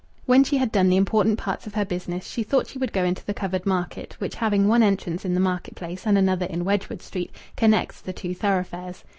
[0.25, 3.03] When she had done the important parts of her business, she thought she would go
[3.05, 6.65] into the covered market, which, having one entrance in the market place and another in
[6.65, 9.03] Wedgwood Street, connects the two thoroughfares.